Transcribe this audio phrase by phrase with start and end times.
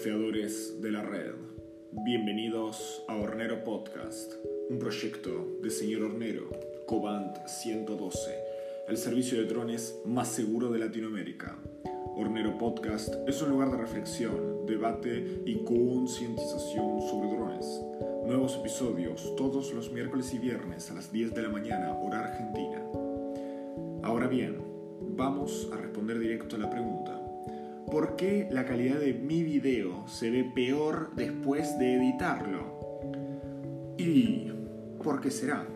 [0.00, 1.34] surfeadores de la red.
[1.92, 4.32] Bienvenidos a Hornero Podcast,
[4.70, 6.48] un proyecto de señor Hornero,
[6.86, 8.30] Cobant 112,
[8.88, 11.58] el servicio de drones más seguro de Latinoamérica.
[12.16, 17.66] Hornero Podcast es un lugar de reflexión, debate y concientización sobre drones.
[18.24, 22.82] Nuevos episodios todos los miércoles y viernes a las 10 de la mañana, hora argentina.
[24.02, 24.62] Ahora bien,
[25.14, 27.19] vamos a responder directo a la pregunta.
[27.90, 33.00] ¿Por qué la calidad de mi video se ve peor después de editarlo?
[33.98, 34.52] ¿Y
[35.02, 35.66] por qué será?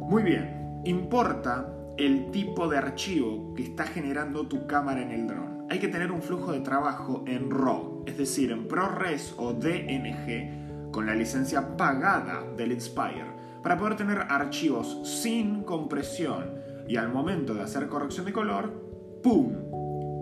[0.00, 5.66] Muy bien, importa el tipo de archivo que está generando tu cámara en el dron.
[5.70, 10.90] Hay que tener un flujo de trabajo en RAW, es decir, en ProRes o DNG,
[10.92, 13.32] con la licencia pagada del Inspire,
[13.62, 16.50] para poder tener archivos sin compresión
[16.86, 19.69] y al momento de hacer corrección de color, ¡pum!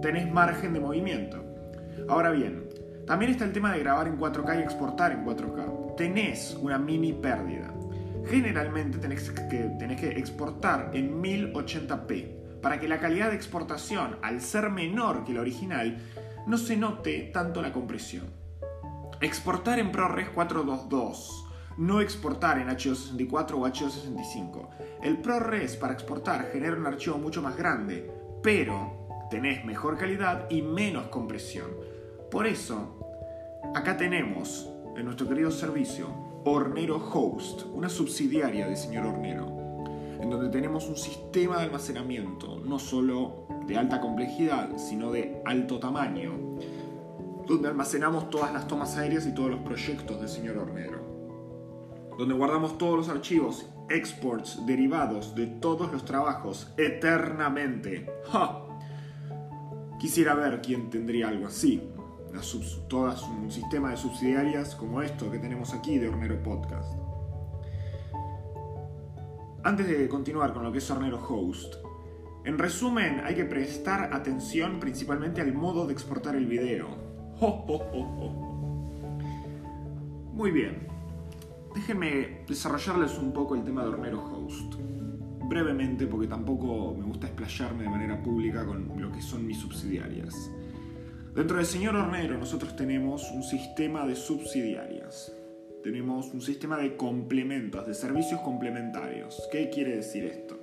[0.02, 1.44] Tenés margen de movimiento.
[2.08, 2.68] Ahora bien,
[3.06, 5.96] también está el tema de grabar en 4K y exportar en 4K.
[5.96, 7.72] Tenés una mini pérdida.
[8.26, 14.40] Generalmente tenés que, tenés que exportar en 1080p para que la calidad de exportación, al
[14.40, 15.98] ser menor que la original,
[16.46, 18.26] no se note tanto la compresión.
[19.20, 21.46] Exportar en ProRes 422
[21.78, 24.68] no exportar en H264 o H265.
[25.02, 28.10] El ProRes para exportar genera un archivo mucho más grande,
[28.42, 28.97] pero
[29.30, 31.70] tenés mejor calidad y menos compresión.
[32.30, 36.08] Por eso, acá tenemos en nuestro querido servicio
[36.44, 39.46] Hornero Host, una subsidiaria de señor Hornero,
[40.20, 45.78] en donde tenemos un sistema de almacenamiento no solo de alta complejidad, sino de alto
[45.78, 46.32] tamaño,
[47.46, 51.08] donde almacenamos todas las tomas aéreas y todos los proyectos del señor Hornero
[52.18, 58.12] donde guardamos todos los archivos, exports, derivados de todos los trabajos eternamente.
[58.26, 58.67] ¡Ja!
[59.98, 61.82] Quisiera ver quién tendría algo así.
[62.88, 66.92] todas un sistema de subsidiarias como esto que tenemos aquí de Hornero Podcast.
[69.64, 71.74] Antes de continuar con lo que es Hornero Host,
[72.44, 76.86] en resumen hay que prestar atención principalmente al modo de exportar el video.
[80.32, 80.88] Muy bien,
[81.78, 84.74] Déjenme desarrollarles un poco el tema de Hornero Host.
[85.48, 90.50] Brevemente, porque tampoco me gusta explayarme de manera pública con lo que son mis subsidiarias.
[91.34, 95.32] Dentro del señor Hornero nosotros tenemos un sistema de subsidiarias.
[95.82, 99.40] Tenemos un sistema de complementos, de servicios complementarios.
[99.50, 100.58] ¿Qué quiere decir esto?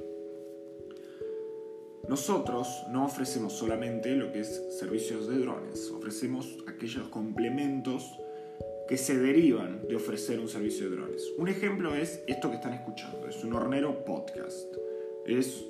[2.07, 8.14] Nosotros no ofrecemos solamente lo que es servicios de drones, ofrecemos aquellos complementos
[8.95, 11.29] que se derivan de ofrecer un servicio de drones.
[11.37, 14.73] Un ejemplo es esto que están escuchando, es un hornero podcast.
[15.25, 15.65] Es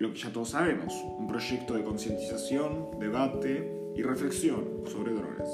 [0.00, 5.48] lo que ya todos sabemos, un proyecto de concientización, debate y reflexión sobre drones.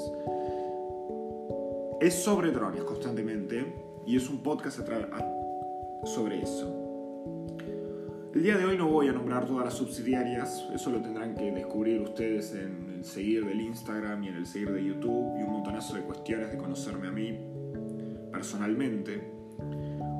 [2.01, 3.71] Es sobre drones constantemente
[4.07, 4.79] y es un podcast
[6.05, 7.54] sobre eso.
[8.35, 11.53] El día de hoy no voy a nombrar todas las subsidiarias, eso lo tendrán que
[11.53, 15.53] descubrir ustedes en el seguir del Instagram y en el seguir de YouTube y un
[15.53, 17.39] montonazo de cuestiones de conocerme a mí
[18.33, 19.31] personalmente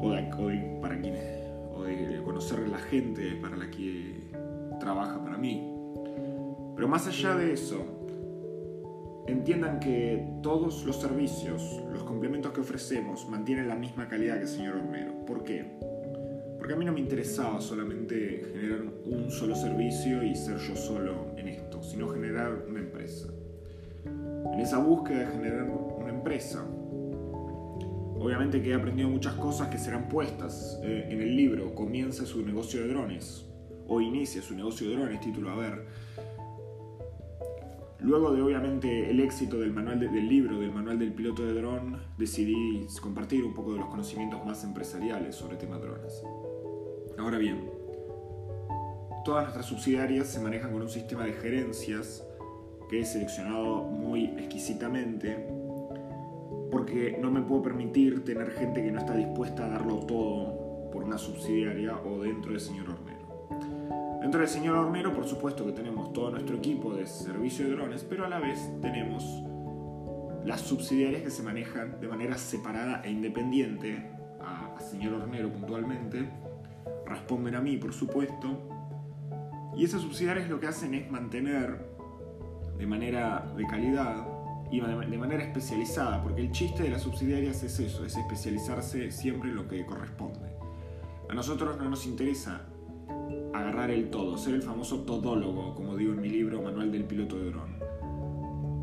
[0.02, 4.32] o de, para quienes o de conocer la gente para la que
[4.80, 5.70] trabaja para mí.
[6.74, 7.84] Pero más allá de eso,
[9.28, 14.48] entiendan que todos los servicios, los complementos que ofrecemos mantienen la misma calidad que el
[14.48, 15.26] señor Romero.
[15.26, 15.95] ¿Por qué?
[16.66, 21.28] Porque a mí no me interesaba solamente generar un solo servicio y ser yo solo
[21.38, 23.28] en esto, sino generar una empresa.
[24.04, 26.66] En esa búsqueda de generar una empresa,
[28.18, 31.76] obviamente que he aprendido muchas cosas que serán puestas eh, en el libro.
[31.76, 33.46] Comienza su negocio de drones,
[33.88, 35.86] o inicia su negocio de drones, título a ver.
[38.00, 42.02] Luego de obviamente el éxito del manual del libro, del manual del piloto de dron,
[42.18, 46.24] decidí compartir un poco de los conocimientos más empresariales sobre tema drones.
[47.18, 47.70] Ahora bien,
[49.24, 52.24] todas nuestras subsidiarias se manejan con un sistema de gerencias
[52.90, 55.48] que he seleccionado muy exquisitamente
[56.72, 61.04] porque no me puedo permitir tener gente que no está dispuesta a darlo todo por
[61.04, 64.20] una subsidiaria o dentro del señor Hornero.
[64.22, 68.04] Dentro del señor Hornero, por supuesto que tenemos todo nuestro equipo de servicio de drones,
[68.04, 69.44] pero a la vez tenemos
[70.44, 76.30] las subsidiarias que se manejan de manera separada e independiente a, señor Hornero puntualmente
[77.06, 78.70] responden a mí, por supuesto.
[79.76, 81.94] Y esas subsidiarias lo que hacen es mantener
[82.78, 84.28] de manera de calidad
[84.72, 89.50] y de manera especializada, porque el chiste de las subsidiarias es eso, es especializarse siempre
[89.50, 90.56] en lo que corresponde.
[91.30, 92.62] A nosotros no nos interesa
[93.54, 97.38] agarrar el todo, ser el famoso todólogo, como digo en mi libro Manual del Piloto
[97.38, 97.76] de Dron.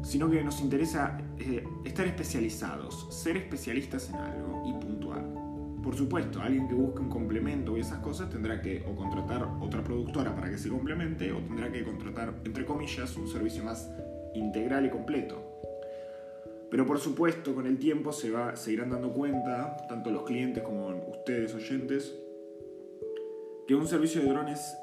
[0.05, 5.42] sino que nos interesa eh, estar especializados, ser especialistas en algo y puntual.
[5.83, 9.83] Por supuesto, alguien que busque un complemento y esas cosas tendrá que o contratar otra
[9.83, 13.91] productora para que se complemente o tendrá que contratar, entre comillas, un servicio más
[14.35, 15.43] integral y completo.
[16.71, 20.63] Pero por supuesto, con el tiempo se, va, se irán dando cuenta, tanto los clientes
[20.63, 22.17] como ustedes oyentes,
[23.67, 24.77] que un servicio de drones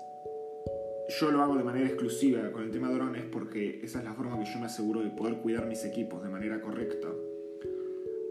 [1.09, 4.37] yo lo hago de manera exclusiva con el tema drones porque esa es la forma
[4.37, 7.07] que yo me aseguro de poder cuidar mis equipos de manera correcta.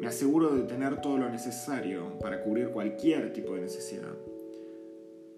[0.00, 4.14] Me aseguro de tener todo lo necesario para cubrir cualquier tipo de necesidad.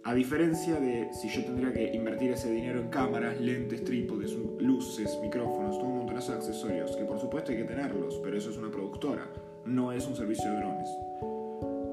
[0.03, 5.19] A diferencia de si yo tendría que invertir ese dinero en cámaras, lentes, trípodes, luces,
[5.23, 8.57] micrófonos, todo un montón de accesorios, que por supuesto hay que tenerlos, pero eso es
[8.57, 9.31] una productora,
[9.65, 10.89] no es un servicio de drones.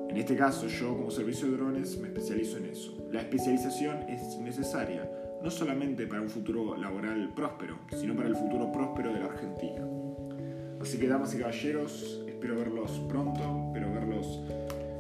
[0.09, 3.07] En este caso, yo como servicio de drones me especializo en eso.
[3.11, 5.09] La especialización es necesaria
[5.41, 9.85] no solamente para un futuro laboral próspero, sino para el futuro próspero de la Argentina.
[10.81, 14.39] Así que, damas y caballeros, espero verlos pronto, espero verlos.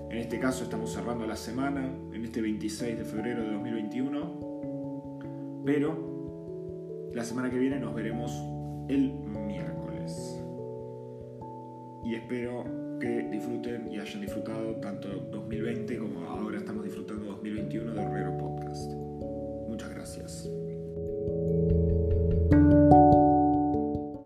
[0.09, 7.11] En este caso estamos cerrando la semana, en este 26 de febrero de 2021, pero
[7.13, 8.31] la semana que viene nos veremos
[8.89, 10.41] el miércoles.
[12.03, 12.63] Y espero
[12.99, 18.91] que disfruten y hayan disfrutado tanto 2020 como ahora estamos disfrutando 2021 de Herrero Podcast.
[19.69, 20.49] Muchas gracias.